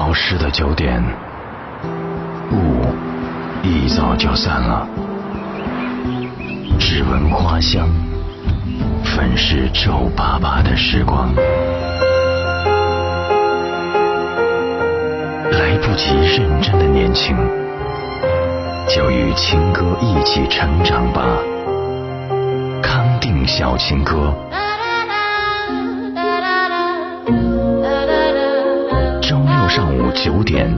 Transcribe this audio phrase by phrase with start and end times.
[0.00, 1.04] 潮湿的酒点，
[2.52, 2.86] 雾
[3.62, 4.88] 一早就散了，
[6.78, 7.86] 只闻花香，
[9.04, 11.28] 粉饰皱巴巴的时光。
[15.52, 17.36] 来不及认真的年轻，
[18.88, 21.22] 就与情歌一起成长吧。
[22.82, 24.34] 康定小情歌。
[30.10, 30.76] 九点，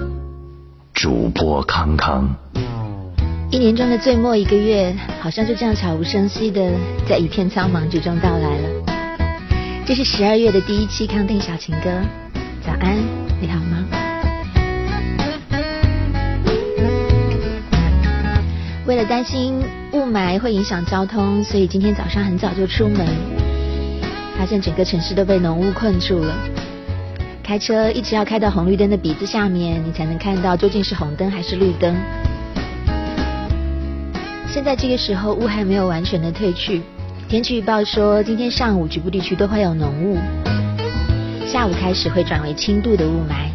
[0.92, 2.28] 主播康康。
[3.50, 6.70] 一年中的最末一个月，好像就这样悄无声息的
[7.08, 8.68] 在一片苍茫之中到来了。
[9.86, 11.90] 这是十二月的第一期康定小情歌。
[12.64, 12.96] 早安，
[13.40, 13.86] 你好吗？
[18.86, 19.60] 为了担心
[19.92, 23.06] 雾霾会影响交通，所以今天早上很早就出门，
[24.38, 26.34] 发现整个城市都被浓雾困住了。
[27.42, 31.94] 开车一直要开到红绿灯的鼻子下面，你才能看到究竟是红灯还是绿灯。
[34.46, 36.82] 现在这个时候雾还没有完全的退去，
[37.28, 40.18] 天气预报说今天上午局部地区都会有浓雾，
[41.46, 43.50] 下午开始会转为轻度的雾霾。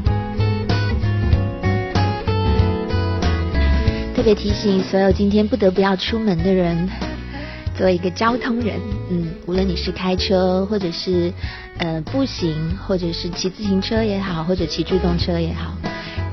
[4.13, 6.89] 特别提醒所有今天不得不要出门的人。
[7.77, 8.79] 作为一个交通人，
[9.09, 11.31] 嗯，无论你是开车，或者是
[11.77, 12.53] 呃步行，
[12.85, 15.73] 或者是骑自行车也好，或者骑助动车也好，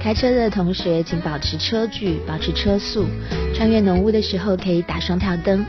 [0.00, 3.06] 开车的同学请保持车距，保持车速，
[3.54, 5.64] 穿越浓雾的时候可以打双跳灯。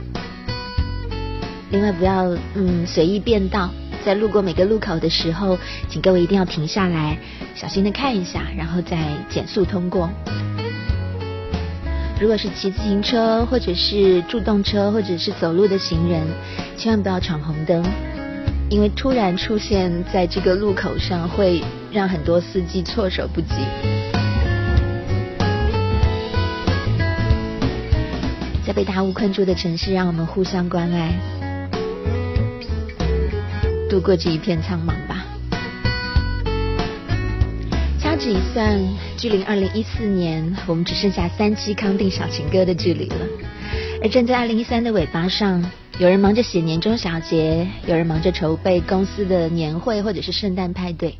[1.70, 3.70] 另外不要嗯随意变道，
[4.04, 7.20] 在路过每个路口的时候，请各位一定要停下来，
[7.54, 8.98] 小心的看一下，然后再
[9.30, 10.10] 减速通过。
[12.20, 16.26] 如果是骑自行车，或者是助动车，或者是走路的行人，
[16.78, 17.84] 千万不要闯红灯，
[18.70, 23.48] 因为突然出现在这个路口上，会让很多司机措手不及。
[28.66, 31.14] 在被大雾困住的城市，让我们互相关爱，
[33.90, 34.94] 度过这一片苍茫
[38.18, 38.82] 一算，
[39.18, 43.16] 距离二零一四年，我们只剩下三期康定小情歌的距离了。
[44.02, 51.18] 而站在二零一三的尾巴上，有人忙着写年终小结，有人忙着筹备公司的年会或者是圣诞派对，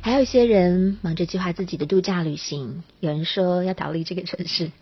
[0.00, 2.82] 还有一些人忙着计划自己的度假旅行。
[3.00, 4.72] 有人说要逃离这个城市。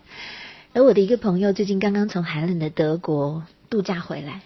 [0.73, 4.41] 而我的一个朋友最近刚刚从寒冷的德国度假回来，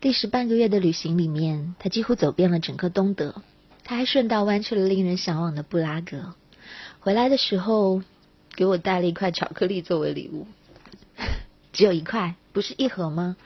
[0.00, 3.42] 历时半个月的旅行里面，他几乎走遍了整个东德，
[3.84, 6.34] 他还顺道弯去了令人向往的布拉格。
[7.04, 8.00] 回来的时候，
[8.54, 10.46] 给我带了一块巧克力作为礼物，
[11.72, 13.36] 只有一块，不是一盒吗？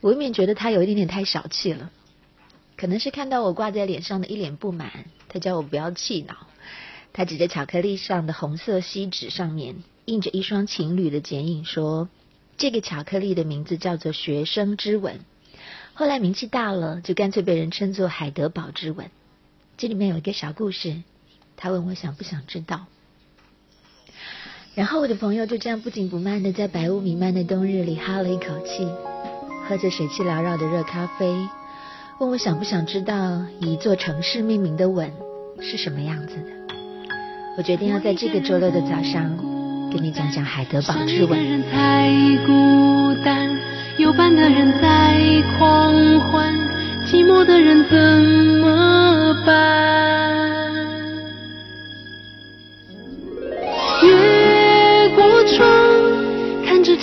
[0.00, 1.90] 我未免觉得他有一点点太小气了。
[2.76, 6.46] 可能是看到我挂在脸上的一脸不满，他叫我不要气恼。
[7.12, 12.08] 他指着巧克力上的红色锡纸上面印着一双情侣的剪影，说
[12.56, 15.18] ：“这个巧克力的名字叫做‘学生之吻’，
[15.94, 19.10] 后来名气大了，就干脆被人称作‘海德堡之吻’。
[19.76, 21.02] 这里面有一个小故事。”
[21.56, 22.86] 他问我想不想知道，
[24.74, 28.88] 然后我的朋友就这样不紧不慢的在白雾弥漫的冬日里哈了一口气，
[29.68, 31.34] 喝着水汽缭绕的热咖啡，
[32.20, 35.12] 问我想不想知道以一座城市命名的吻
[35.60, 36.50] 是什么样子的。
[37.56, 39.36] 我决定要在这个周六的早上
[39.92, 41.64] 跟你讲讲海德堡之吻。
[43.96, 45.94] 有伴的人在狂
[46.32, 46.52] 欢，
[47.06, 47.96] 寂寞的人怎
[48.60, 50.43] 么办？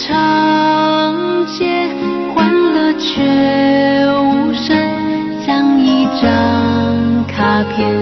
[0.08, 1.88] 长街，
[2.34, 3.22] 欢乐却
[4.12, 4.76] 无声，
[5.46, 8.01] 像一张卡片，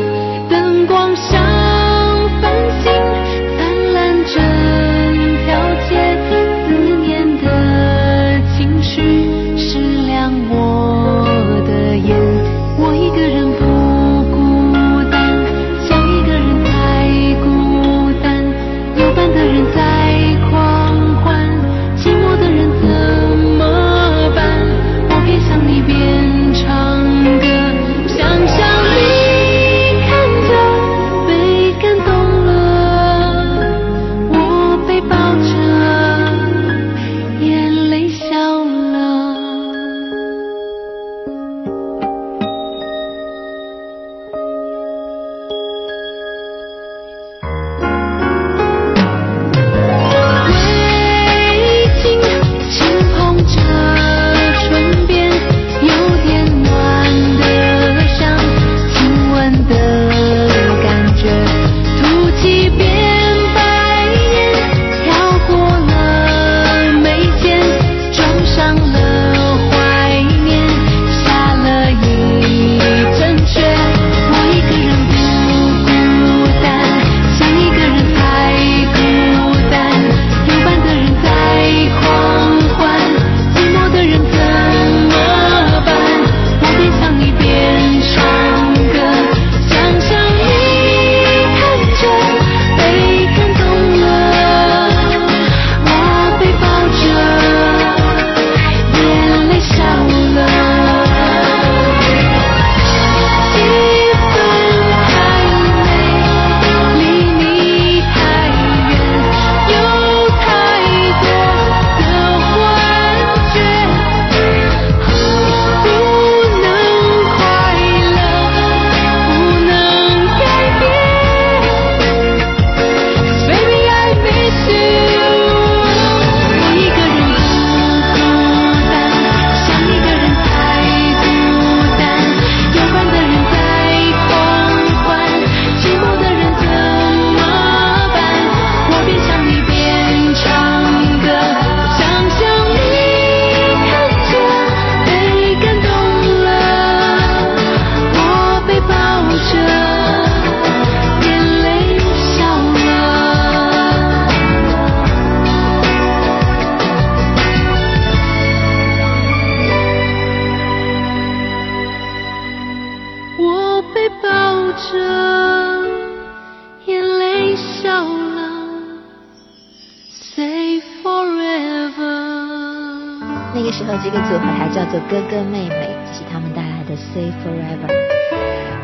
[173.52, 177.88] 那个时候，这个组合还叫做哥哥妹妹，这是他们带来的《Say Forever》。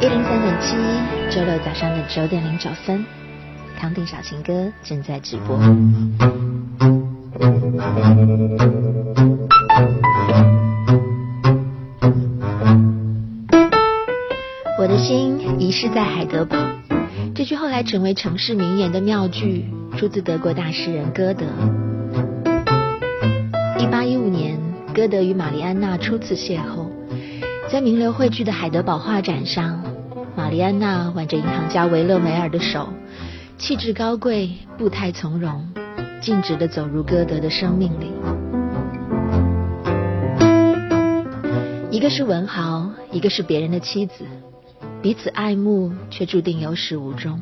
[0.01, 0.75] 一零三点七，
[1.29, 3.06] 周六早上的九点零九分，
[3.79, 5.56] 康定小情歌正在直播。
[14.77, 16.57] 我的心遗失在海德堡，
[17.33, 19.65] 这句后来成为城市名言的妙句，
[19.97, 21.45] 出自德国大诗人歌德。
[24.95, 26.88] 歌德与玛丽安娜初次邂逅，
[27.69, 29.83] 在名流汇聚的海德堡画展上，
[30.38, 32.88] 玛丽安娜挽着银行家维勒梅尔的手，
[33.57, 35.68] 气质高贵，步态从容，
[36.21, 38.09] 径直的走入歌德的生命里。
[41.91, 44.24] 一个是文豪，一个是别人的妻子，
[45.01, 47.41] 彼此爱慕，却注定有始无终。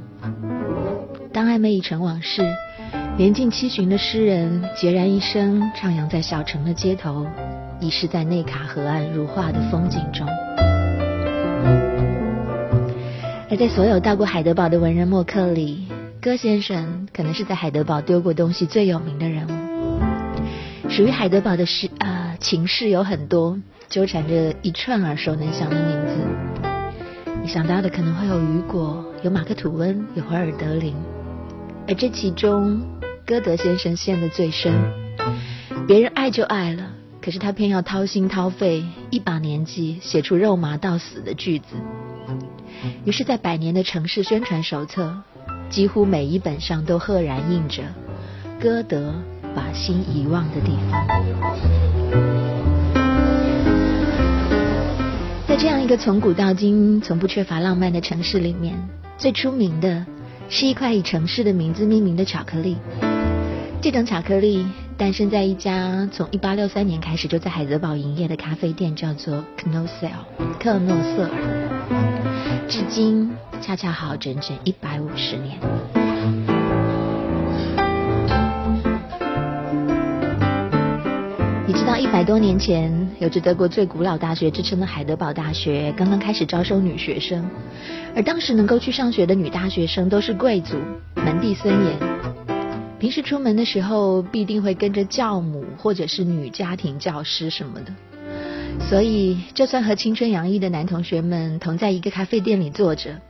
[1.32, 2.42] 当暧昧已成往事。
[3.16, 7.28] 年近七旬的诗人孑然一身，徜徉在小城的街头，
[7.80, 10.28] 遗失在内卡河岸如画的风景中。
[13.52, 15.86] 而在所有到过海德堡的文人墨客里，
[16.20, 20.90] 戈先生可能是在海德堡丢过东西最有名的人物。
[20.90, 26.16] 属于海德堡的诗啊情事有很多，纠缠着一串耳熟能详的名字。
[27.44, 30.96] 你想到的可能会有雨果，有马克吐温，有怀尔德林，
[31.88, 32.82] 而这其中。
[33.26, 34.74] 歌德先生陷得最深，
[35.88, 36.92] 别人爱就爱了，
[37.22, 41.78] 可是他偏要掏心掏肺，一把年纪写出肉麻到死的句子。
[43.06, 45.22] 于是，在百年的城市宣传手册，
[45.70, 47.82] 几乎每一本上都赫然印着
[48.60, 49.14] “歌德
[49.56, 51.08] 把心遗忘的地方”。
[55.48, 58.76] 在这样一个从古到今从不缺乏浪漫的城市里面，
[59.18, 60.06] 最出名的
[60.50, 62.78] 是一块以城市的名字命名的巧克力。
[63.82, 64.66] 这种巧克力
[64.98, 70.12] 诞生在一家从1863年开始就在海德堡营业的咖啡店，叫做 Knosel
[70.60, 75.60] 克诺瑟尔，至今恰恰好整整150年。
[81.66, 87.50] 你知道，一百多年前，有着德国最古老大学之称的海德堡大学刚刚开始招收女学生，
[88.14, 90.76] 而当时能够去上学的女大学生都是贵族，
[91.16, 91.98] 门第森严。
[93.00, 97.94] 平时出门的时候，必定会跟着教母或者是女家庭教师什么的，
[98.90, 103.22] 所以就算和青春洋溢的男同学们同在一个咖啡店里坐着，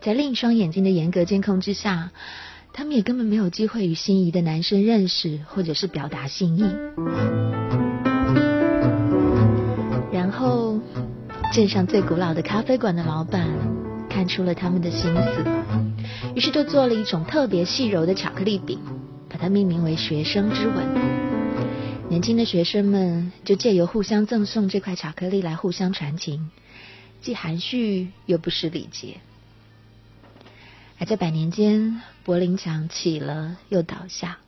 [0.00, 2.12] 在另一双眼睛的严格监控之下，
[2.72, 6.64] 他们也根本没有机会与心仪的男生认识或者是表达心意。
[11.54, 13.48] 镇上最古老的咖啡馆的老板
[14.10, 15.44] 看出了他们的心思，
[16.34, 18.80] 于是就做了一种特别细柔的巧克力饼。
[19.28, 20.84] 把它命名为“学生之吻”，
[22.10, 26.50] 年轻的学生们就借由互相赠送这块巧克力来互相传情，
[27.22, 29.18] 既含蓄又不失礼节。
[30.98, 34.38] 而在百年间，柏林墙起了又倒下，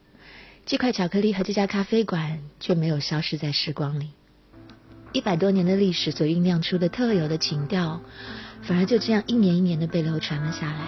[0.66, 4.08] 这块巧克力和这家咖啡馆却没有消失在时光里。
[5.16, 8.02] 一百多年的历史所酝酿出的特有的情调，
[8.60, 10.80] 反而就这样一年一年的被流传了下来。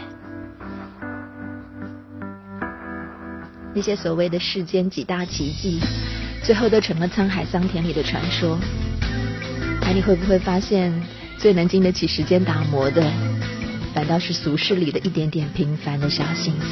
[3.74, 5.80] 那些所谓的世间几大奇迹，
[6.44, 8.58] 最后都成了沧海桑田里的传说。
[9.80, 10.92] 而你会不会发现，
[11.38, 13.10] 最能经得起时间打磨的，
[13.94, 16.66] 反倒是俗世里的一点点平凡的小心思？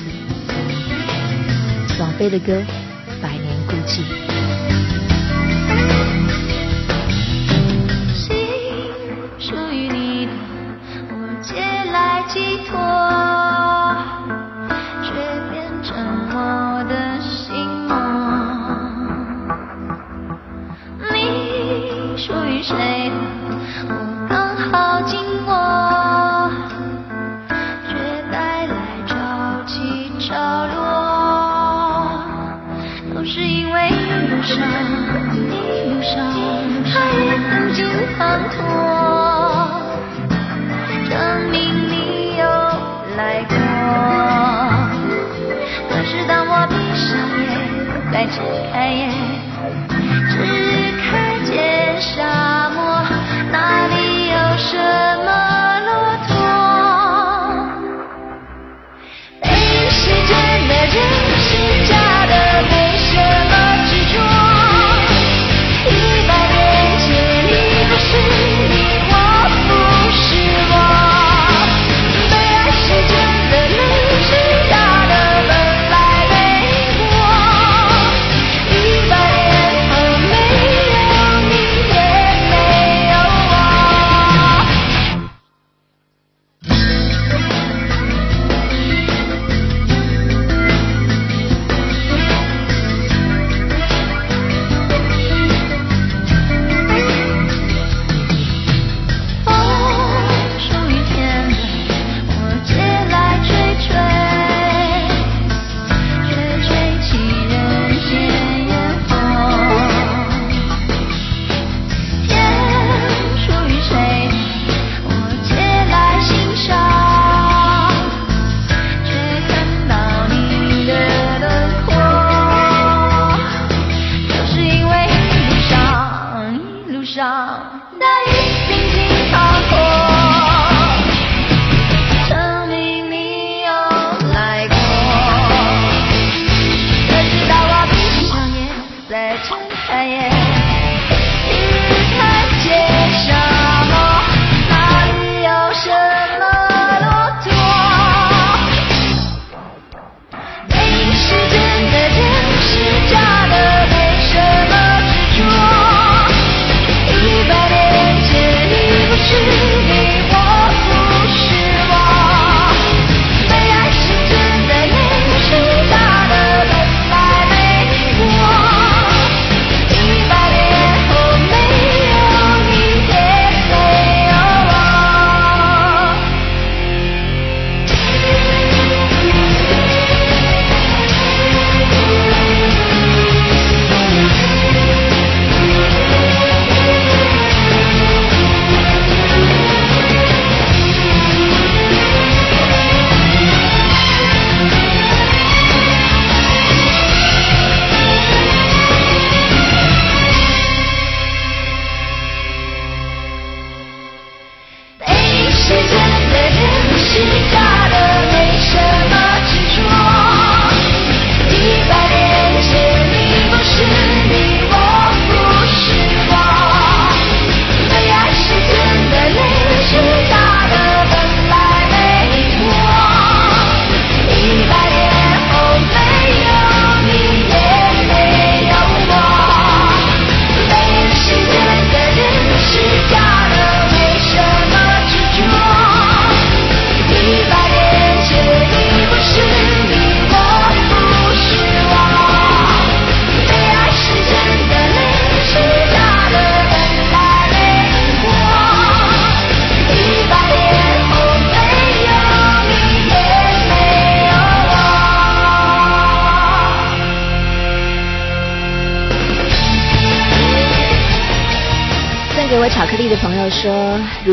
[1.98, 2.52] 王菲的歌
[3.22, 4.02] 《百年孤寂》。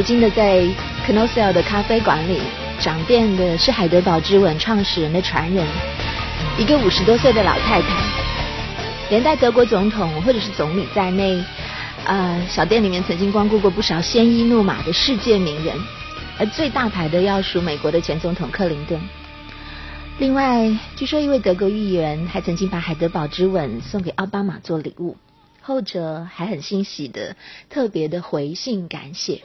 [0.03, 0.60] 今的在
[1.05, 2.41] c a n o s e l 的咖啡馆里，
[2.79, 5.65] 掌店的是海德堡之吻创始人的传人，
[6.57, 7.88] 一个五十多岁的老太太，
[9.10, 11.41] 连带德国总统或者是总理在内，
[12.05, 15.77] 呃，小店里面曾经光顾过不少鲜衣怒马的世界名人，
[16.38, 19.00] 而最大牌的要数美国的前总统克林顿。
[20.19, 25.15] 另外，据说一位德国议员还曾经把海德堡之吻送给奥巴马做礼物。
[25.62, 27.38] 后者还很欣喜的，
[27.69, 29.41] 特别的回信感谢。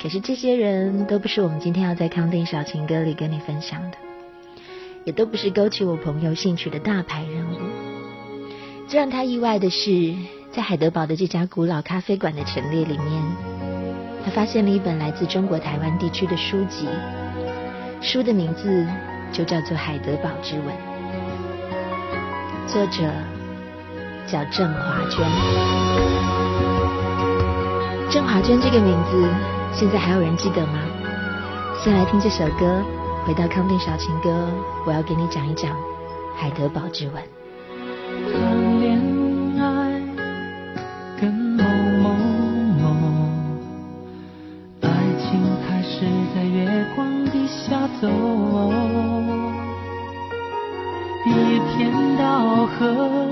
[0.00, 3.96] 可是这些人都不是我们今天要在康定小情歌里跟你分享的，
[5.04, 7.58] 也都不是勾起我朋友兴趣的大牌人物。
[8.86, 10.14] 最让他意外的是，
[10.52, 13.22] 在海德堡的这家古老咖啡馆的陈列里面，
[14.24, 16.86] 他发现了一本来自中国台湾地区的书籍，
[18.00, 18.86] 书的名字
[19.32, 20.66] 就叫做《海德堡之吻》，
[22.72, 23.12] 作者。
[24.30, 25.26] 叫郑华娟，
[28.10, 29.26] 郑华娟这个名字，
[29.72, 30.80] 现在还有人记得吗？
[31.80, 32.82] 先来听这首歌，
[33.24, 34.48] 回到康定小情歌，
[34.84, 35.70] 我要给你讲一讲
[36.36, 37.22] 海德堡之吻。
[38.32, 38.98] 谈恋
[39.60, 40.02] 爱
[41.20, 41.62] 跟某
[42.02, 42.10] 某
[42.80, 43.28] 某，
[44.82, 44.88] 爱
[45.20, 48.08] 情开始在月光底下走，
[51.24, 53.27] 一天到黑。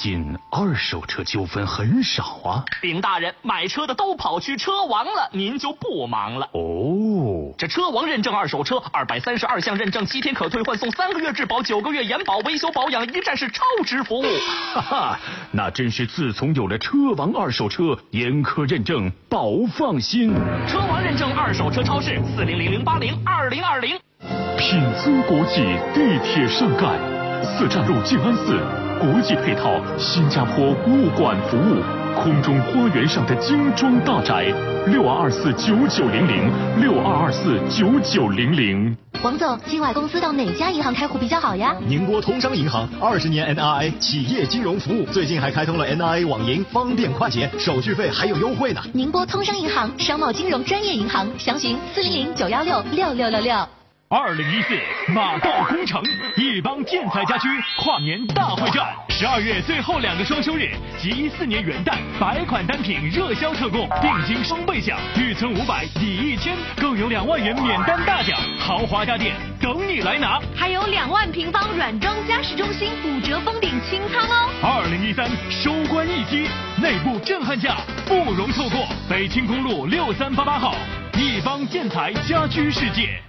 [0.00, 2.64] 近二手车纠纷很少啊。
[2.80, 6.48] 禀大人，买车的都跑去车王了，您就不忙了。
[6.52, 14.22] 哦，这车王认证二手车，二百三十二项认证，七天可退换送，三个月质保，九个月延保，维修保养一站式超值服务。
[14.72, 20.32] 哈哈，那真是自从有了车王二手车，严苛认证，保放心。
[20.68, 23.98] 车王认证二手车超市四零零零八零二零二零。
[24.56, 26.98] 品尊国际地铁上盖，
[27.42, 28.60] 四站路静安寺，
[28.98, 31.80] 国际配套，新加坡物管服务，
[32.20, 34.52] 空中花园上的精装大宅，
[34.86, 38.96] 六二二四九九零零，六二二四九九零零。
[39.22, 41.76] 王总，境外公司到哪家银行开户比较好呀？
[41.86, 48.80] 宁波通商银行二十年 NRA 企业金融服务，最近还开通了 NRA 网银，方便快捷，手续费还有优惠呢。
[48.92, 53.77] 宁波通商银行商贸金融专业银行，详询四零零九幺六六六六六。
[54.10, 54.74] 二零一四
[55.12, 56.02] 马到功成，
[56.34, 70.40] 一帮建材家居跨年大会战，十二月最后两个双休日及一四年元旦，百款单品热销特供，定金双倍享，预存五百抵一千，更有两万元免单大奖，豪华家电等你来拿。
[70.56, 74.48] 还有两万平方软装家饰中心五折封顶清仓哦！
[74.62, 76.48] 二零一三收官一击，
[76.80, 78.88] 内部震撼价不容错过。
[79.06, 80.74] 北京公路六三八八号，
[81.12, 83.20] 一帮建材家居世界。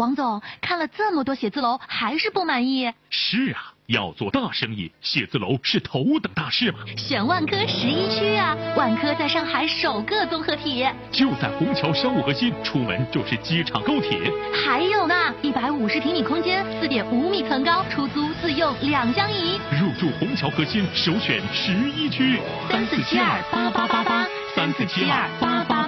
[0.00, 2.90] 王总看了这么多写字楼，还是不满意？
[3.10, 6.78] 是啊，要做大生意，写字楼是头等大事嘛。
[6.96, 14.18] 选万科十一区啊，万科在上海首个综合体，就在虹桥商务核心，出门就是机场高铁。
[14.64, 19.60] 还有呢，一百五十平米空间，四点五米层高，出租自用两相宜。
[19.78, 22.40] 入住虹桥核心，首选十一区。
[22.70, 25.79] 三四七二八八八八，三四七二八八八八。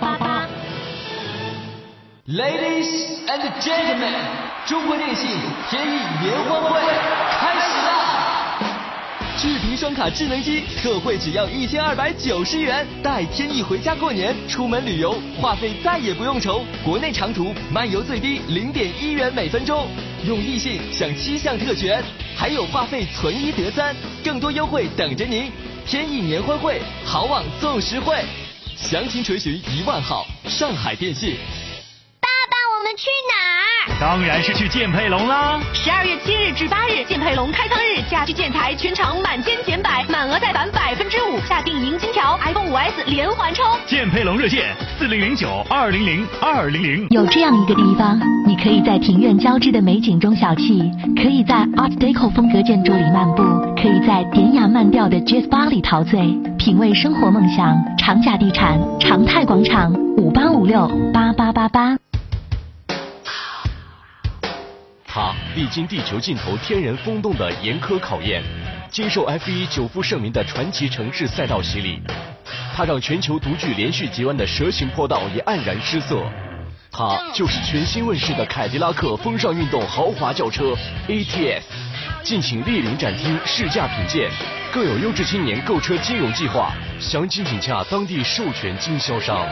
[2.32, 2.88] Ladies
[3.28, 4.14] and gentlemen，
[4.66, 5.28] 中国电信
[5.68, 6.80] 天翼联欢会
[7.38, 8.64] 开始啦！
[9.36, 19.86] 智屏双卡智能机特惠只要一千二百九十元，带天翼回家过年，出门旅游话费再也不用愁，国内长途漫游最低零点一元每分钟，
[20.26, 22.02] 用易信享七项特权，
[22.34, 25.52] 还有话费存一得三，更多优惠等着您！
[25.84, 28.24] 天翼年欢会，好网送实惠，
[28.74, 31.36] 详情垂询一万号上海电信。
[32.96, 34.00] 去哪儿？
[34.00, 35.60] 当然是去建配龙啦！
[35.72, 43.62] 十二月七日至八日，建配龙开仓日，家居建材全场满千减百，满额再返百分之五，下定银金条，iPhone 五 S 连环抽。
[43.86, 47.06] 建配龙热线四零零九二零零二零零。
[47.10, 53.42] 有这样一个地方，你可以在庭院交织的美景中小憩，可以在 Art Deco 风格建筑里漫步，
[53.74, 56.20] 可以在典雅慢调的 Jazz Bar 里陶醉，
[56.58, 57.76] 品味生活梦想。
[57.98, 61.96] 长假地产长泰广场五八五六八八八八。
[65.14, 68.42] 他历经地球尽头天然风洞的严苛考验，
[68.88, 72.00] 经受 F1 久负盛名的传奇城市赛道洗礼，
[72.74, 76.24] 他让全球独具连续急弯的蛇形坡道也黯然失色。
[76.90, 80.74] 他就是全新问世的凯迪拉克风尚运动豪华轿车
[81.06, 81.60] ATS，
[82.22, 84.30] 敬请莅临展厅试驾品鉴，
[84.72, 89.46] 更有优质青年购车金融计划，详情请洽当地授权经销商。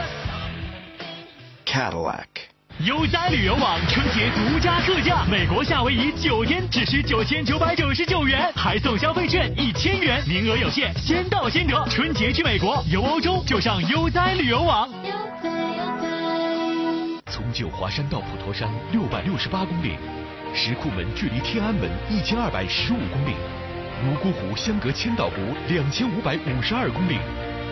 [1.67, 2.40] Cadillac。
[2.79, 11.85] 悠哉旅游网春节独家特价，美国夏威夷九天只需九千九百九十九元，还送消费券一千元，名额有限，先到先得。
[11.89, 14.89] 春节去美国游欧洲就上悠哉旅游网。
[14.89, 15.11] 悠
[15.43, 19.95] 哉悠哉从九华山到普陀山六百六十八公里，
[20.55, 23.35] 石库门距离天安门一千二百十五公里，
[24.03, 25.35] 泸沽湖相隔千岛湖
[25.67, 27.19] 两千五百五十二公里。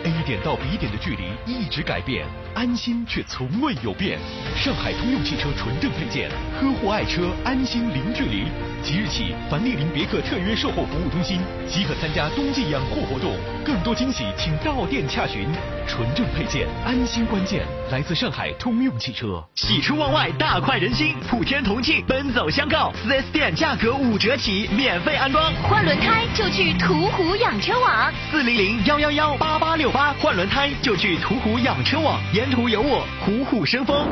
[0.04, 4.18] A 点到 B 点的距离一直改变，安心却从未有变。
[4.56, 8.44] 上海通用汽车纯正配件，呵护爱车，安心零距离。
[8.82, 13.36] 即日起，凡莅临别克特约售后服务中心，即可参加冬季养护活动。
[13.62, 15.46] 更多惊喜，请到店洽询。
[15.86, 19.42] 纯正配件，安心关键，来自上海通用汽车。
[19.56, 21.16] 喜出望外，大快人心！
[21.28, 25.52] 普天同庆，奔走相告，4S 店价格五折起，免费安装。
[25.68, 28.12] 换轮胎就去途虎养车网。
[28.30, 34.06] 四零零幺幺幺八八六八换轮胎就去途虎养车网，沿途有我虎虎生风。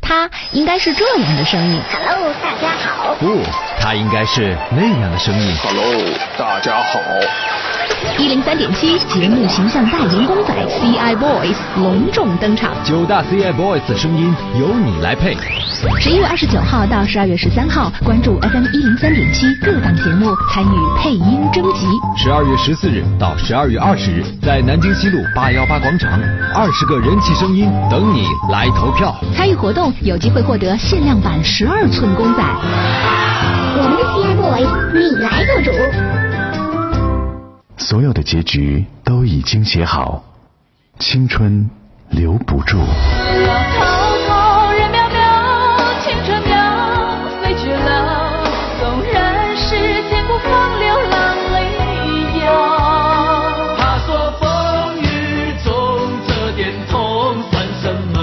[0.00, 1.80] 他应该是这样的声音。
[1.90, 3.14] Hello，大家好。
[3.14, 3.42] 不，
[3.80, 5.54] 他应该是那样的声音。
[5.62, 5.84] Hello，
[6.38, 7.00] 大家好。
[8.18, 15.36] 一零三点七节目形象代言公仔 CI Boys 隆重登场，九大 CI Boys 的声音由你来配。
[15.98, 21.86] 十一月二十九号到十二月十三号，关注 FM 一零三点七各档节目，参与配音征集。
[22.16, 26.12] 十二月十四日到十二月二十日，在南京西路八幺八广场，
[26.54, 29.14] 二十个人气声音等你来投票。
[29.34, 32.42] 参与活动有机会获得限量版十二寸公仔。
[33.74, 36.21] 我们的 CI Boys，你来做主。
[37.76, 40.22] 所有的结局都已经写好，
[40.98, 41.68] 青春
[42.10, 42.78] 留不住。
[42.78, 42.86] 人
[44.90, 45.20] 渺渺，
[46.02, 46.52] 青春渺，
[47.42, 48.44] 飞去了。
[48.80, 49.68] 纵然是
[50.08, 51.60] 千古风流浪里
[52.44, 52.46] 摇。
[53.76, 54.08] 他说
[54.40, 54.42] 风
[55.00, 55.04] 雨
[55.64, 55.70] 中
[56.26, 58.14] 这点痛算什么？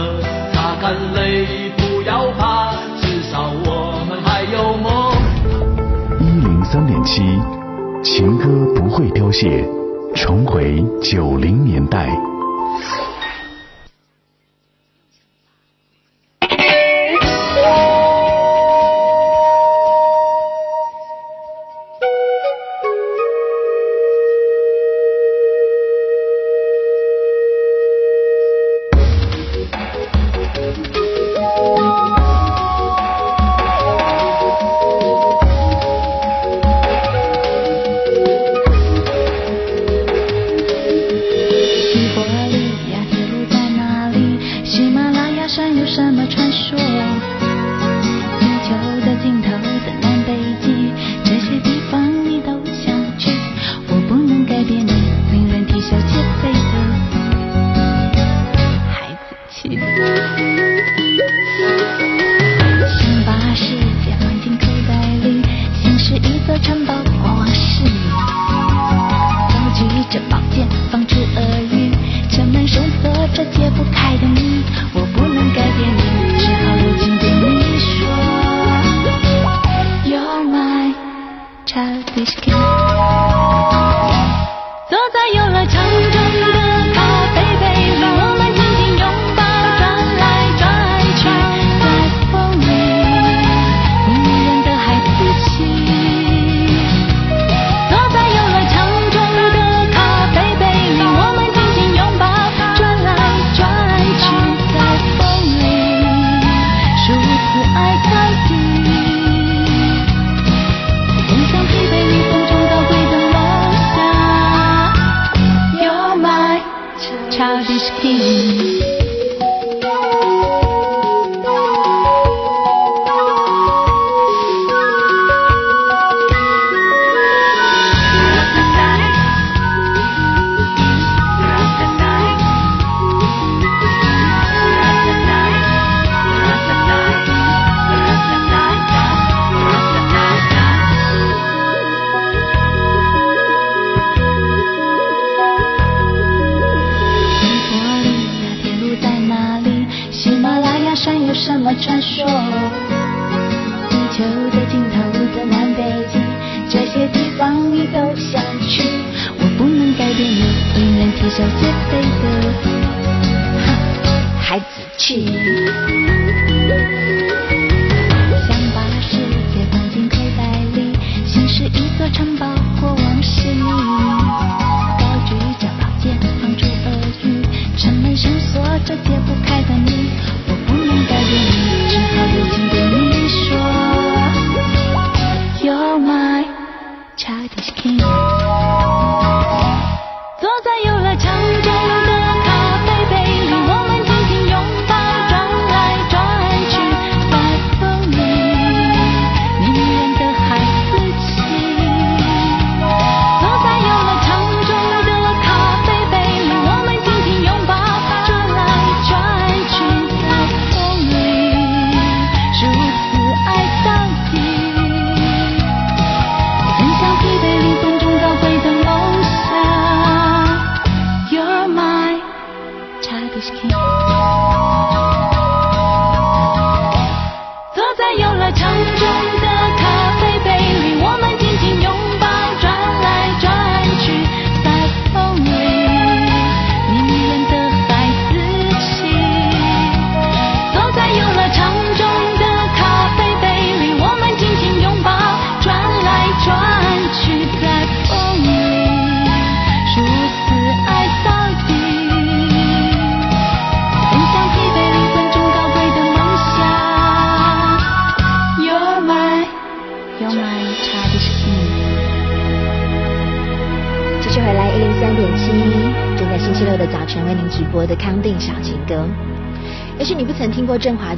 [0.54, 5.14] 擦干泪，不要怕，至少我们还有梦。
[6.20, 7.22] 一零三点七，
[8.20, 8.44] 情歌
[8.76, 9.66] 不会凋谢，
[10.14, 12.10] 重回九零年代。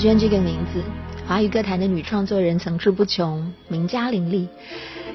[0.02, 0.82] 娟这个名字，
[1.28, 4.48] 华语歌坛的女创作人层出不穷，名家林立。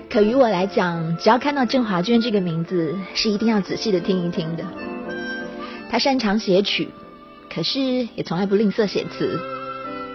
[0.09, 4.63] 可于我来讲，只要看到郑华娟这个名字，是一定要仔细的听一听的。
[5.91, 6.89] 她擅长写曲，
[7.53, 7.81] 可是
[8.15, 9.41] 也从来不吝啬写词。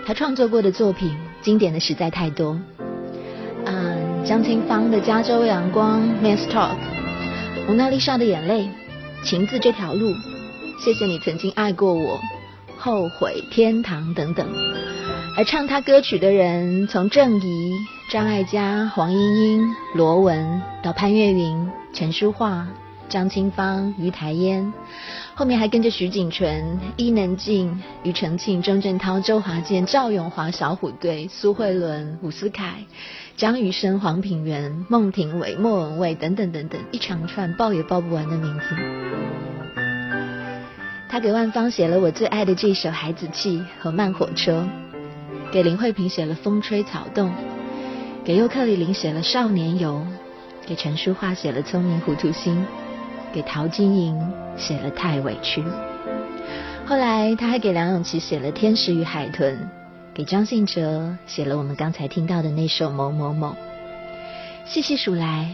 [0.05, 2.57] 她创作过的作品，经典的实在太多。
[3.65, 6.77] 嗯，张清芳的《加州阳光》，Men's Talk，
[7.67, 8.69] 蒙娜丽莎的眼泪，
[9.21, 10.13] 情字这条路，
[10.79, 12.21] 谢谢你曾经爱过我，
[12.81, 14.47] 后悔天堂等等。
[15.37, 17.77] 而唱他歌曲的人，从郑怡、
[18.09, 22.67] 张艾嘉、黄莺莺、罗文，到潘越云、陈淑桦、
[23.07, 24.73] 张清芳、于台烟，
[25.35, 32.83] 后面还跟着徐锦纯、伊能静、庾澄庆、钟镇涛、周华健、赵永华、小虎队、苏慧伦、伍思凯、
[33.37, 39.50] 张雨生、黄品源、孟庭苇、莫文蔚等等等等，一长串报也报不完的名字。
[41.11, 44.65] 他给万芳写了我最爱的这首《孩子气》和《慢火车》。
[45.51, 47.29] 给林慧萍写了《风吹草动》，
[48.23, 49.95] 给尤克里林写了《少年游》，
[50.65, 52.65] 给陈淑桦写了《聪明糊涂心》，
[53.35, 54.17] 给陶晶莹
[54.55, 55.61] 写了《太委屈》。
[56.85, 59.53] 后来他还给梁咏琪写了《天使与海豚》，
[60.13, 63.49] 给张信哲写了我们刚才听到的那首《某某某》。
[64.63, 65.53] 细细数来，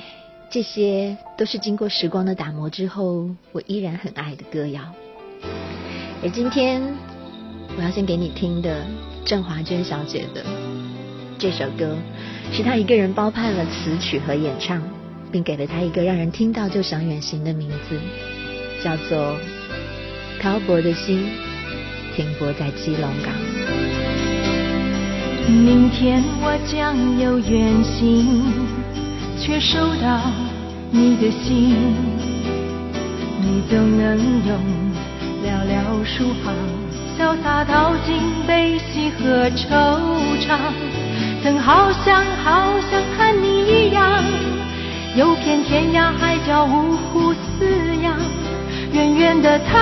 [0.51, 4.83] 这些都是经过时光的打磨之后，我依然很爱的歌谣。
[6.23, 6.81] 而今天
[7.77, 8.85] 我要先给你听的。
[9.25, 10.41] 郑华娟小姐的
[11.37, 11.97] 这首歌，
[12.53, 14.81] 是她一个人包办了词曲和演唱，
[15.29, 17.99] 并给了她一个让人听到就想远行的名字，
[18.81, 19.35] 叫做
[20.41, 21.25] 《漂泊的心
[22.15, 23.33] 停泊在基隆港》。
[25.51, 28.45] 明天我将有远行，
[29.37, 30.31] 却收到
[30.89, 31.75] 你的信，
[33.41, 34.57] 你总能用
[35.43, 36.53] 寥寥数行。
[37.17, 39.65] 潇洒淘尽悲喜和惆
[40.39, 40.57] 怅，
[41.43, 44.23] 曾好想好想和你一样，
[45.15, 47.65] 游遍天涯海角五湖四
[48.03, 48.15] 洋，
[48.93, 49.73] 远远的逃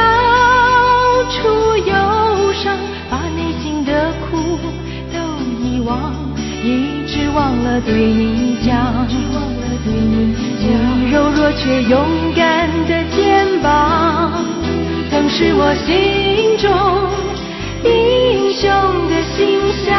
[1.30, 2.78] 出忧伤，
[3.10, 4.58] 把内心的苦
[5.13, 5.20] 都
[5.62, 6.13] 遗忘，
[6.63, 9.06] 一直忘了对你讲，
[9.86, 14.32] 你柔弱却勇敢的肩膀，
[14.63, 14.75] 曾
[15.38, 16.71] 是我心中。
[17.84, 18.71] 英雄
[19.10, 19.91] 的形象，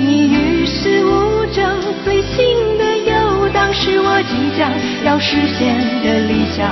[0.00, 2.36] 你与世无争，随心
[2.78, 4.68] 的游荡，是我即将
[5.04, 6.68] 要实现的理想。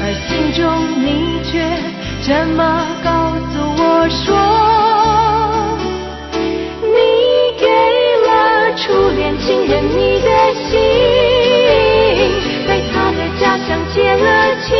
[0.00, 0.64] 而心中
[1.04, 1.52] 你却
[2.22, 4.24] 这么告诉我说，
[6.80, 6.96] 你
[7.60, 7.66] 给
[8.26, 10.28] 了初恋情人你的
[14.16, 14.24] 热
[14.64, 14.74] 情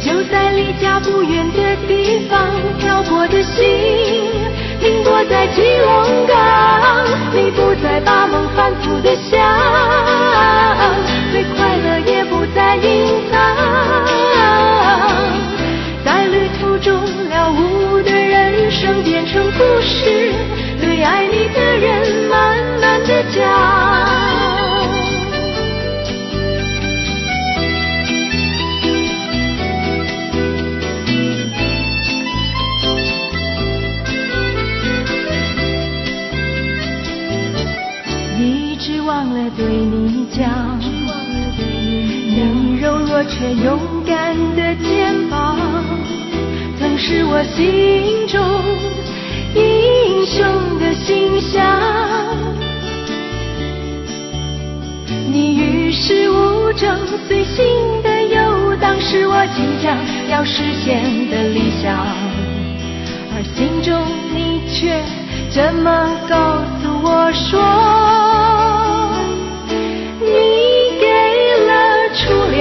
[0.00, 0.60] 就在离。
[0.80, 3.66] 家不远的地方，漂泊的心
[4.80, 7.04] 停泊在基隆港。
[7.34, 9.38] 你不再把梦反复的想，
[11.32, 13.36] 最快乐也不再隐藏。
[16.02, 16.94] 在旅途中
[17.28, 20.32] 了无的人生变成故事，
[20.80, 24.19] 对爱你的人慢慢的讲。
[39.56, 45.58] 对你讲，你柔弱却勇敢的肩膀，
[46.78, 48.40] 曾是我心中
[49.54, 51.60] 英雄的形象。
[55.32, 56.98] 你与世无争，
[57.28, 57.64] 随心
[58.02, 59.98] 的游荡，是我即将
[60.30, 62.06] 要实现的理想。
[63.32, 64.02] 而心中
[64.34, 65.02] 你却
[65.50, 68.69] 这么告诉我说。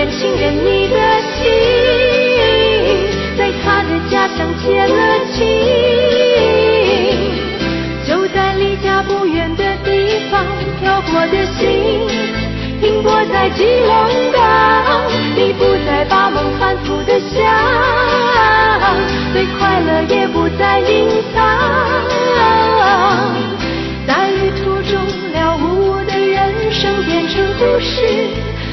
[0.07, 0.95] 情人，你的
[1.35, 1.45] 心
[3.37, 5.45] 在他的家乡结了亲，
[8.07, 10.45] 就在离家不远的地方，
[10.79, 12.07] 漂泊的心
[12.81, 14.39] 停泊在基隆港。
[15.35, 17.43] 你不再把梦反复的想，
[19.33, 21.37] 对快乐也不再隐藏，
[24.07, 24.93] 在旅途中
[25.33, 28.27] 了无的人生变成故事。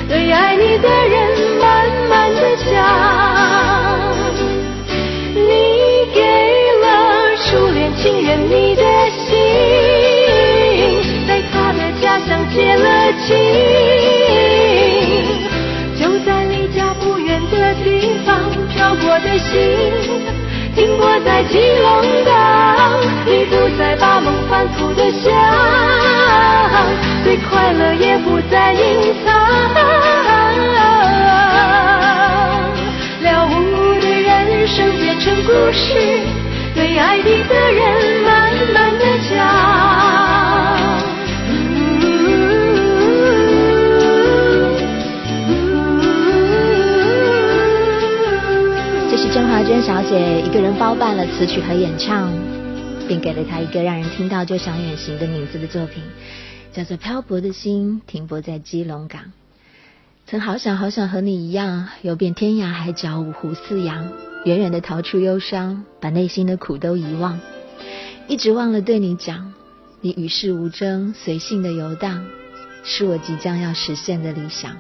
[0.08, 2.66] 对爱你的人慢慢的讲。
[5.34, 5.50] 你
[6.14, 6.20] 给
[6.80, 9.26] 了初恋情人你的心
[11.26, 13.34] 在他的家乡结了亲。
[15.98, 18.38] 就在离家不远的地方
[18.68, 19.52] 漂泊的心
[20.74, 25.32] 停泊在吉隆港你不再把梦反复的想
[27.24, 29.95] 对快乐也不再隐藏。
[35.26, 35.92] 成故事，
[36.72, 39.34] 对爱你的人慢慢的讲。
[49.10, 52.32] 这是郑华娟小姐一个人包办了词曲和演唱，
[53.08, 56.04] 并给了她一个让人听到就想远行的名字的作品，
[56.72, 59.22] 叫做《漂泊的心停泊在基隆港》。
[60.28, 64.12] 曾好想好想和你一样，游遍天涯海角五湖四洋，
[64.46, 67.40] 远远的逃出忧伤，把内心的苦都遗忘，
[68.28, 69.52] 一直忘了对你讲，
[70.00, 72.24] 你与世无争，随性的游荡，
[72.84, 74.76] 是我即将要实现的理想。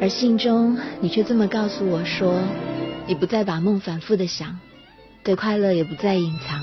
[0.00, 2.40] 而信中你却这么告诉我说，
[3.06, 4.58] 你不再把梦反复的想，
[5.22, 6.58] 对快乐也不再隐藏，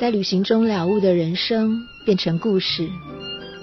[0.00, 2.88] 在旅行中了悟的人生变成故事，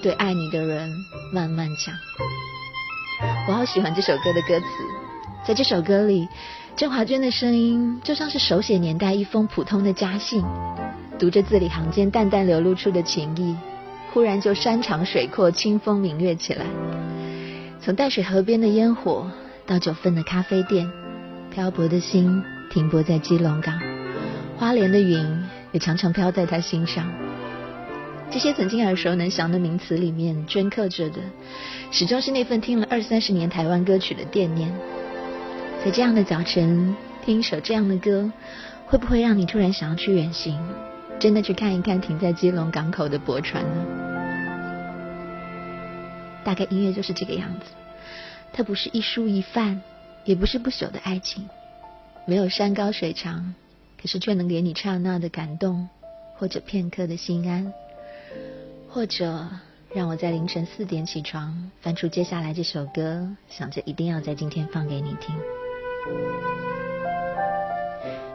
[0.01, 0.89] 对爱你的人
[1.33, 1.93] 慢慢讲。
[3.49, 4.65] 我好喜欢这首歌的歌词，
[5.45, 6.25] 在这首歌里，
[6.79, 10.41] 郑华娟的声音就像是手写年代一封普通的家信，
[11.19, 13.53] 读着字里行间淡淡流露出的情意，
[14.13, 16.65] 忽然就山长水阔、清风明月起来。
[17.81, 19.29] 从淡水河边的烟火
[19.67, 20.89] 到九份的咖啡店，
[21.53, 23.77] 漂泊的心停泊在基隆港，
[24.55, 25.27] 花莲的云
[25.73, 27.05] 也常常飘在他心上。
[28.31, 31.19] 这些曾经耳熟能详的名词里面，镌刻着的，
[31.91, 34.73] 始终是那份听了二三十年台湾歌曲的惦念。
[35.83, 38.29] 在这样的早晨，听一首这样的歌，
[38.85, 40.59] 会不会让你突然想要去远行，
[41.21, 43.85] 真的去看一看停在基隆港口的驳船呢？
[46.43, 47.65] 大概音乐就是这个样子，
[48.51, 49.81] 它不是一蔬一饭，
[50.25, 51.47] 也不是不朽的爱情，
[52.25, 53.55] 没有山高水长，
[54.01, 55.87] 可是却能给你刹那的感动，
[56.35, 57.71] 或者片刻的心安。
[58.89, 59.47] 或者
[59.93, 65.33] 让我在凌晨四点起床，翻出接下来这首歌，想着一定要在今天放给你听。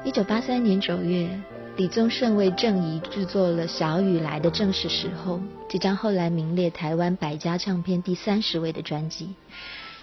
[0.04, 1.28] 一九八三年九月，
[1.76, 9.30] 李宗盛为郑怡制作了《小雨来的正是时候》，这张后来名列台湾百家唱片第三十位的专辑。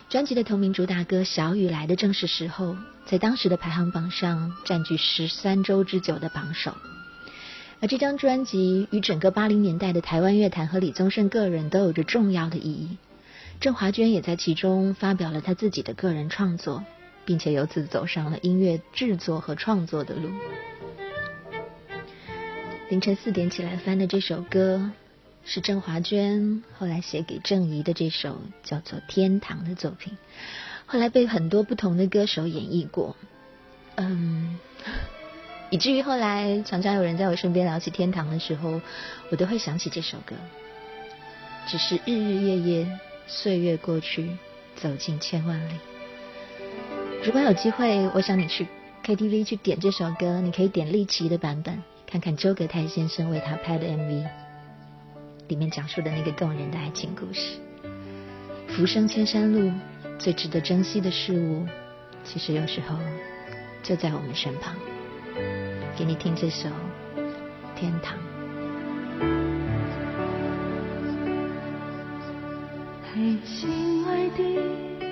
[0.10, 2.74] 专辑的同名主打歌《小雨来的正是时候》，
[3.06, 6.74] 在当时的排行榜上占据十三周之久的榜首。
[7.80, 12.98] 而这张专辑与整个八零年代的台湾乐坛和李宗盛个人都有着重要的意义。
[13.62, 16.84] 郑华娟也在其中发表了她自己的个人创作，
[17.26, 20.30] 并且由此走上了音乐制作和创作的路。
[22.90, 24.92] 凌晨四点起来翻的这首歌，
[25.46, 30.18] 是郑华娟后来写给郑怡的这首叫做《天堂》的作品，
[30.86, 33.16] 后来被很多不同的歌手演绎过。
[33.96, 34.60] 嗯。
[35.70, 38.82] 以至于后来常常有人在我身边聊起天堂的时候，
[39.30, 40.36] 我都会想起这首歌。
[41.66, 44.36] 只是日日夜夜，岁月过去，
[44.76, 45.74] 走进千万里。
[47.24, 48.66] 如果有机会，我想你去
[49.06, 54.26] KTV 去点这首歌，你可以点丽奇的版本，看看周格泰先生为他拍的 MV，
[55.48, 57.60] 里面讲述的那个动人的爱情故事。
[58.70, 59.72] 浮生千山路，
[60.18, 61.64] 最值得珍惜的事物，
[62.24, 62.98] 其实有时候
[63.84, 64.74] 就在我们身旁。
[65.96, 66.70] 给你听这首
[67.76, 68.18] 《天堂》。
[73.14, 74.44] 嘿，亲爱的，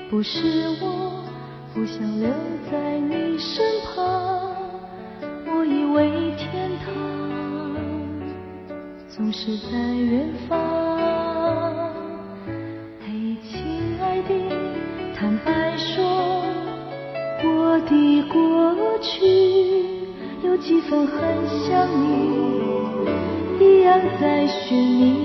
[0.10, 1.29] 不是我
[1.72, 2.28] 不想留
[2.72, 4.51] 在你身旁，
[5.45, 6.93] 我以为天堂
[9.07, 10.57] 总是在远方。
[12.99, 14.34] 嘿，亲爱的，
[15.15, 16.03] 坦白说，
[17.43, 19.70] 我的过去。
[20.43, 21.17] 有几分很
[21.67, 22.07] 想你，
[23.59, 25.18] 一样在寻觅。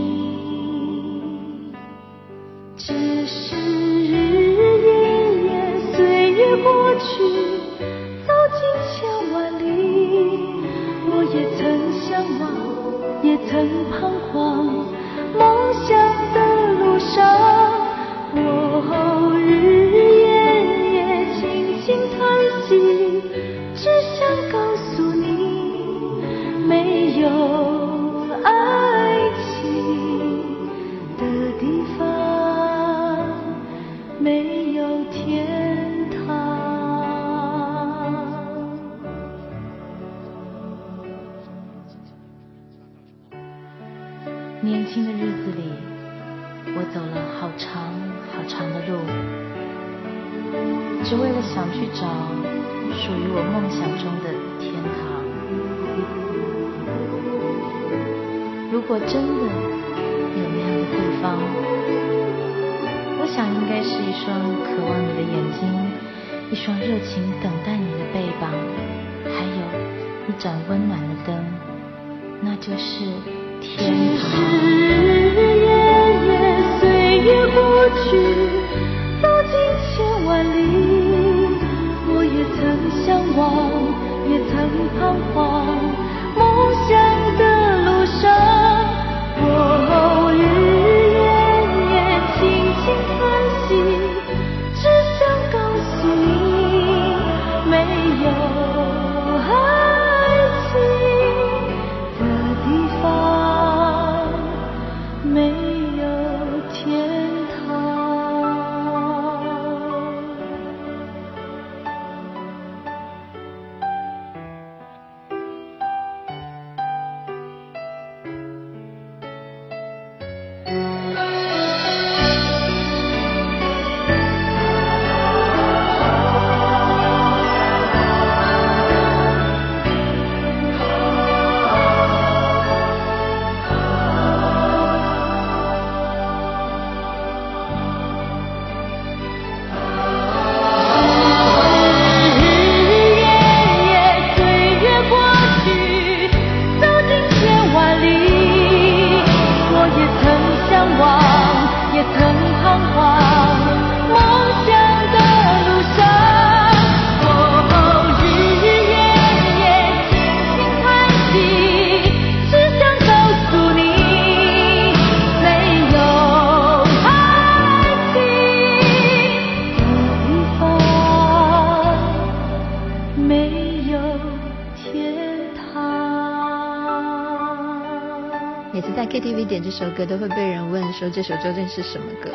[179.95, 182.31] 歌，都会被人问说这首究竟是什么歌？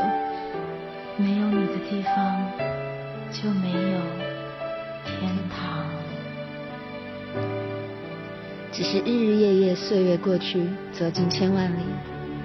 [1.17, 2.51] 没有你的地方，
[3.31, 3.99] 就没有
[5.05, 5.85] 天堂。
[8.71, 11.83] 只是日日夜夜，岁月过去，走进千万里，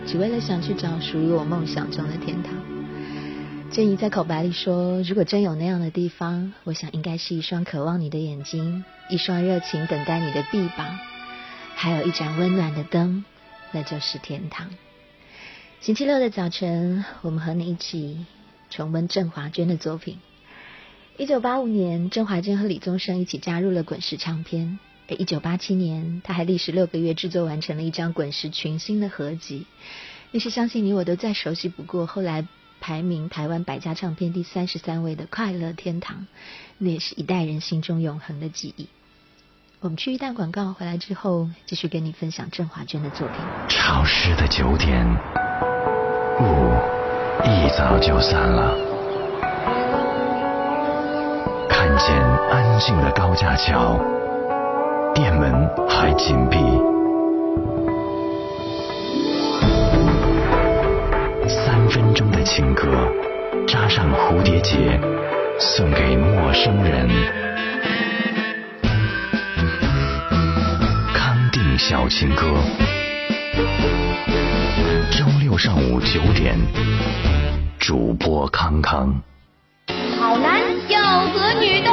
[0.04, 2.52] 只为了想去找属于我梦想中的天堂。
[3.70, 10.98] 郑怡在口白里说：“如果真有那样的地方，我想应该是一双渴望你的眼睛，一双热情等待你的臂膀，
[11.74, 13.24] 还有一盏温暖的灯，
[13.72, 14.68] 那就是天堂。”
[15.84, 18.24] 星期六的早晨，我们和你一起
[18.70, 20.18] 重温郑华娟的作品。
[21.18, 24.78] 一九八五年，郑华娟和李宗盛一起加入了滚石唱片。
[25.10, 29.66] 而一九八七年，他还历时六个月制作完成了一张滚石群星的合集，
[30.30, 32.06] 那是相信你我都再熟悉不过。
[32.06, 32.48] 后来
[32.80, 36.20] 排名台湾百家唱片第三十三位的《快乐天堂》，
[36.78, 38.88] 那也是一代人心中永恒的记忆。
[39.80, 43.36] 我们去一段广告，回来之后继续跟你分享郑华娟的作品。
[43.68, 45.06] 潮湿的九点，
[46.40, 46.74] 雾
[47.44, 48.74] 一早就散了。
[51.68, 52.16] 看见
[52.50, 54.00] 安静的高架桥，
[55.14, 56.58] 店门还紧闭。
[61.46, 62.88] 三分钟的情歌，
[63.68, 64.98] 扎上蝴蝶结，
[65.58, 67.08] 送给陌生人。
[71.14, 72.46] 康定小情歌，
[75.10, 76.58] 周六上午九点，
[77.78, 79.14] 主播康康。
[80.18, 81.92] 好男要和女斗。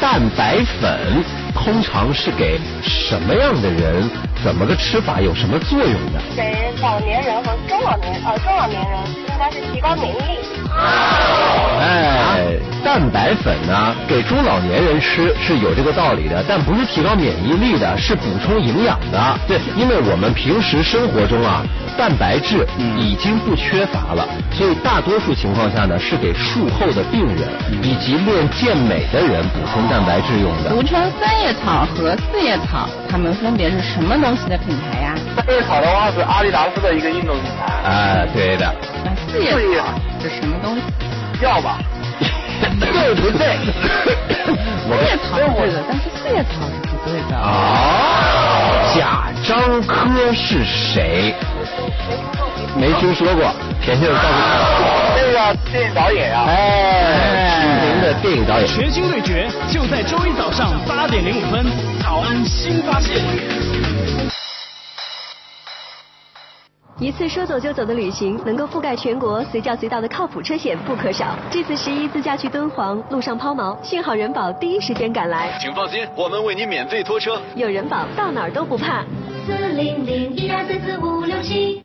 [0.00, 1.24] 蛋白粉
[1.54, 4.10] 通常是给什么样的人？
[4.42, 5.20] 怎么个吃法？
[5.20, 6.20] 有什么作用的？
[6.36, 8.98] 给老年人和中老年呃中老年人
[9.28, 10.38] 应该是提高免疫力。
[11.80, 19.38] 哎，蛋白粉呢，给中老年人吃是有这个道理的，但不是提高免疫力的，是补充营养的。
[19.46, 21.62] 对，因为我们平时生活中啊，
[21.96, 22.66] 蛋白质
[22.98, 27.46] 已经不缺乏了，所以大多数情况下呢，是给术后的病人
[27.82, 30.70] 以及练健美的人补充蛋白质用的。
[30.70, 35.14] 补充三叶草和四叶草，它们分别是什么东西的品牌呀？
[35.36, 37.90] 三叶草的话是阿迪达斯的一个运动品牌。
[37.90, 38.72] 啊，对的。
[39.04, 39.86] 那四叶草
[40.20, 40.82] 是什么东西？
[41.42, 41.78] 药吧？
[42.78, 43.58] 对不对？
[44.86, 47.36] 四叶草是对的，但是四叶草是不对的。
[47.36, 51.34] 哦，贾樟柯是谁？
[52.74, 53.52] 没听说过，
[53.82, 55.12] 甜甜的告诉我。
[55.14, 58.66] 这个电影导演呀、哎，知名的电影导演。
[58.66, 61.66] 全新对决就在周一早上八点零五分，
[62.02, 63.22] 早安新发现。
[66.98, 71.36] 一次说走就走的旅行，能够覆盖全国，随叫随到的靠谱车险不可少。
[71.50, 75.58] 这次十一自驾去敦煌，路上抛锚，幸好人保第一时间赶来。
[75.60, 77.38] 请放心，我们为你免费拖车。
[77.54, 79.04] 有人保，到哪儿都不怕。
[79.46, 81.84] 四零零一二三四五六七。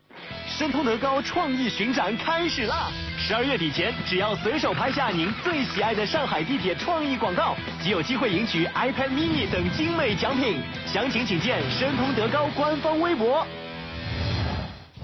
[0.57, 2.89] 申通德高创意巡展开始啦！
[3.15, 10.57] 十二月底前，只要随手拍下您最喜爱的上海地铁创意广告，即有机会赢取 iPad mini 等精美奖品。
[10.91, 13.45] 详情请见申通德高官方微博。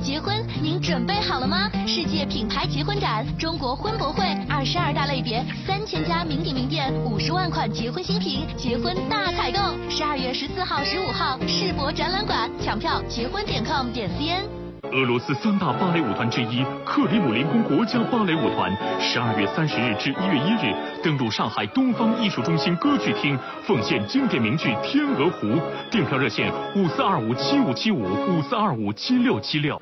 [0.01, 1.69] 结婚，您准备好了吗？
[1.85, 9.59] 世界品牌结婚展，中国婚博会，二十二大类别，三千家名品名店，五十万款结婚新品，结婚大采购。
[9.87, 14.62] 十二月十四号、十五号，世博展览馆，抢票结婚点 com 点 cn。
[14.91, 18.69] 俄罗斯三大芭蕾舞团之一克里姆林宫国家芭蕾舞团，
[18.99, 25.47] 十二月三十日至一月一日登陆上海东方艺术中心歌剧厅，奉献经典名剧《天鹅湖》。
[25.89, 29.81] 订票热线：五四二五七五七五五四二五七六七六。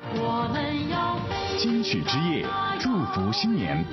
[1.58, 2.46] 金曲之夜，
[2.78, 3.84] 祝福新年。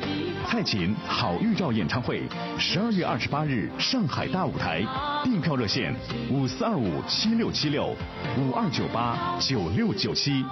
[0.45, 2.21] 蔡琴好预兆演唱会，
[2.59, 4.85] 十二月二十八日上海大舞台，
[5.23, 5.93] 订票热线：
[6.29, 7.95] 五四二五七六七六
[8.37, 10.45] 五二九八九六九七。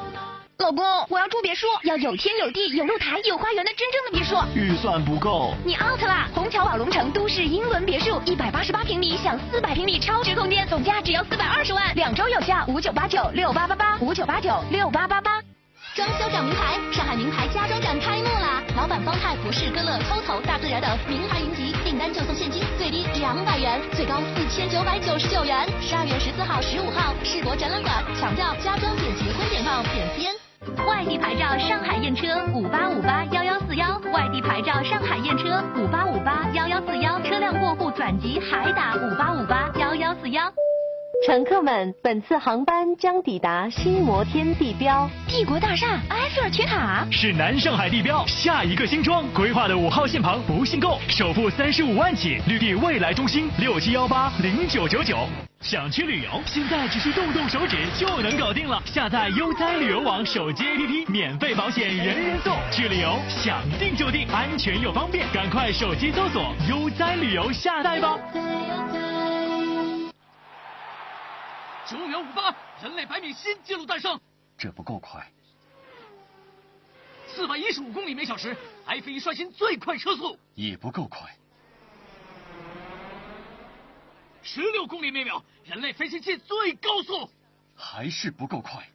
[0.60, 4.36] 老公，我要住别墅，要有天有地有露台有花园的真正的别墅。
[4.56, 6.28] 预算不够，你 out 啦！
[6.34, 15.40] 虹桥宝龙城都市英伦别墅，一百八十八平米享四百平米超值空间，总价只要四百二十万，两周有效，五九八九六八八八，五九八九六八八八。
[15.96, 18.64] 装修找名牌，上海名牌家装展开幕啦！
[18.76, 25.70] 老板方太、博士、歌乐、TOTO、大自然等名牌云集，订单就送现金，最低两百元，最高四千九百九十九元。
[25.82, 30.47] 十二月十四号、十五号，世博展览馆抢票，家装点结婚点报点 cn。
[30.86, 40.52] 外地牌照上海验车五八五八幺幺四幺，外地牌照上海验车五八五八幺幺四幺，车辆过户转籍还打五八五八幺幺四幺。
[41.26, 55.18] 乘客们，本次航班将抵达新摩天地标、帝国大厦、埃菲尔铁塔，是南上海地标下一个新庄规划的五号线旁不限购，首付三十五万起，绿地未来中心六七幺八零九九九。
[55.60, 58.80] 想去旅游，现在只需动动手指就能搞定了。
[58.86, 62.56] 下载悠哉旅游网手机 APP，免费保险人人送。
[62.72, 68.18] 去旅游想定就定，安全又方便，赶快手机搜索悠哉旅游下载吧。
[71.90, 74.20] 九秒五八，人类百米新纪录诞生。
[74.58, 75.26] 这不够快。
[77.30, 80.38] 四百一十五公里每小时，F 一刷新最快车速。
[80.54, 81.34] 也不够快。
[84.42, 87.30] 十六公里每秒，人类飞行器最高速，
[87.74, 88.86] 还是不够快。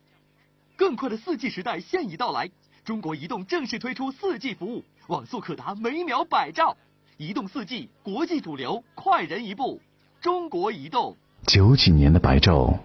[0.77, 2.51] 更快的四 G 时代现已到来，
[2.85, 6.77] 中国移动正式推出四 G 服务，网速可达每秒百兆。
[7.17, 9.81] 移动四 G，国际主流，快人一步。
[10.21, 11.17] 中国移动。
[11.47, 12.79] 九几年的白昼，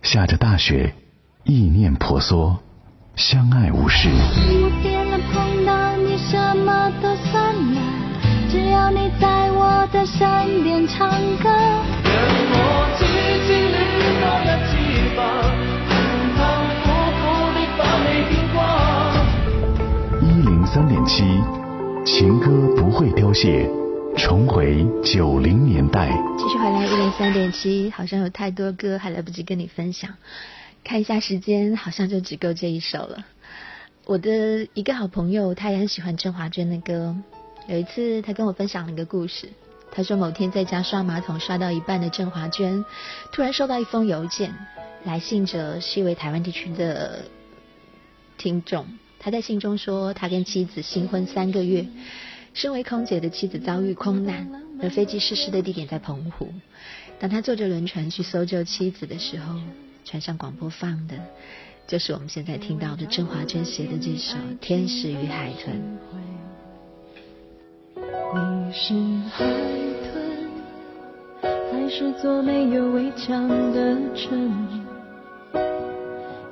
[0.00, 0.94] 下着大雪，
[1.44, 2.56] 意念婆娑，
[3.14, 4.08] 相爱无事。
[4.08, 7.80] 一点了碰到你，什么都算了，
[8.50, 11.50] 只要你在我的身边唱歌。
[20.22, 21.24] 一零三点七，
[22.06, 23.68] 情歌不会凋谢，
[24.18, 26.10] 重回九零年代。
[26.36, 30.12] 继续回来一零三点七，好像有太多歌还来不及跟你分享。
[30.82, 33.24] 看一下时间，好像就只够这一首了。
[34.06, 37.16] 我的一个好朋友，他也很喜欢郑华娟的歌。
[37.68, 39.48] 有一次，他跟我分享了一个故事。
[39.92, 42.84] 他说，某天在家刷马桶刷到一半的郑华娟，
[43.30, 44.52] 突然收到一封邮件，
[45.04, 47.24] 来信者是一位台湾地区的
[48.36, 48.84] 听众。
[49.20, 51.86] 他在信中说，他跟妻子新婚三个月，
[52.58, 54.50] 身为空姐的妻子遭遇空难，
[54.82, 56.52] 而飞机失事的地点在澎湖。
[57.20, 59.54] 当他坐着轮船去搜救妻子的时候，
[60.04, 61.14] 船上广播放的
[61.86, 65.80] 就是我们现在听到的郑华娟写的这首《天使与海豚》。
[68.34, 68.92] 你是
[69.30, 69.44] 海
[70.10, 70.50] 豚，
[71.70, 74.50] 还是座没有围墙的城？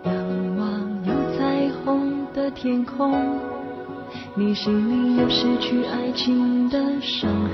[0.05, 3.41] 仰望有彩虹的天空，
[4.39, 7.51] 你心里有失去爱情的伤痕。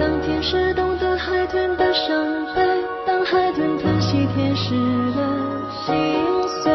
[0.00, 2.12] 当天使懂得海豚的伤
[2.52, 2.60] 悲，
[3.06, 4.74] 当海豚疼惜天使
[5.14, 5.22] 的
[5.86, 5.94] 心
[6.64, 6.72] 碎，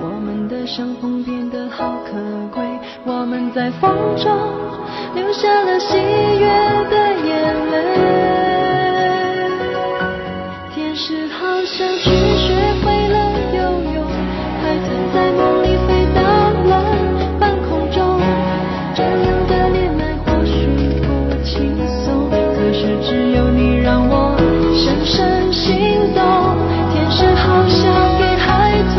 [0.00, 2.12] 我们的相逢变得好可
[2.54, 2.62] 贵。
[3.04, 4.32] 我们在风中
[5.16, 6.46] 留下了喜悦
[6.88, 6.96] 的
[7.26, 7.74] 眼泪。
[10.72, 12.54] 天使好像去学
[12.84, 13.16] 会了
[13.52, 13.60] 游
[13.94, 14.06] 泳，
[14.62, 15.51] 海豚在梦
[24.74, 26.22] 深深心动，
[26.92, 27.80] 天使好想
[28.18, 28.96] 给海豚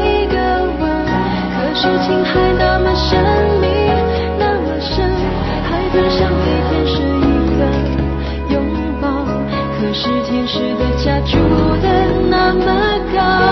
[0.00, 0.36] 一个
[0.80, 0.84] 吻，
[1.52, 3.18] 可是情海那么神
[3.60, 3.66] 秘，
[4.38, 5.10] 那么深，
[5.64, 7.26] 海豚想给天使一
[7.58, 7.60] 个
[8.54, 8.54] 拥
[9.00, 9.08] 抱，
[9.78, 11.36] 可是天使的家住
[11.82, 11.86] 的
[12.30, 12.64] 那么
[13.14, 13.45] 高。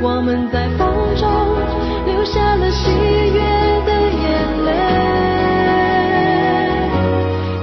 [0.00, 0.86] 我们在风
[1.16, 1.28] 中
[2.06, 3.40] 留下了喜悦
[3.84, 4.70] 的眼泪。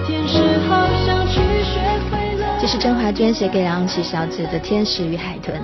[0.05, 0.35] 天使
[0.67, 1.79] 好像去学
[2.11, 2.57] 会了。
[2.59, 5.57] 这是甄华娟写给梁咏琪小姐的《天使与海豚》。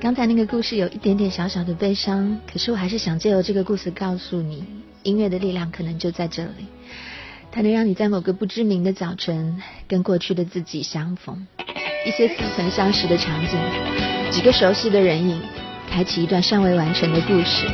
[0.00, 4.64] 刚才那个故事有一点点小小的悲伤，可是我还是想借由这个故事告诉你，
[5.04, 6.66] 音乐的力量可能就在这里，
[7.52, 11.46] 它能让你在某个不知名的早晨跟过去的自己相逢，
[12.04, 13.56] 一些似曾相识的场景，
[14.32, 15.40] 几个熟悉的人影，
[15.90, 17.66] 开启一段尚未完成的故事，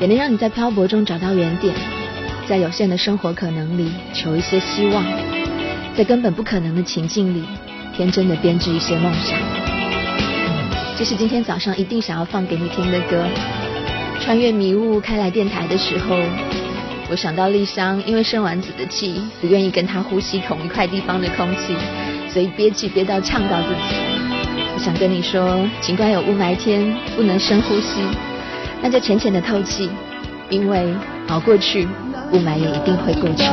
[0.00, 1.74] 也能让你在漂泊中找到原点，
[2.46, 5.04] 在有限的生活可能里求一些希望，
[5.96, 7.44] 在根本不可能的情境里，
[7.94, 9.36] 天真的编织一些梦想。
[10.96, 13.26] 这是今天早上一定想要放给你听的歌。
[14.20, 16.16] 穿越迷雾开来电台的时候，
[17.10, 21.74] 我想到丽香因为生完子的气，不愿意跟他呼吸同一块地方的空气，
[22.32, 24.13] 所以憋气憋到呛到自己。
[24.74, 28.02] 我想跟你说，尽管有雾霾天不能深呼吸，
[28.82, 29.88] 那就浅浅的透气，
[30.50, 30.92] 因为
[31.28, 31.86] 熬过去，
[32.32, 33.44] 雾霾也一定会过去。